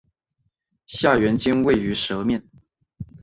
[0.87, 2.43] 下原尖位于舌面。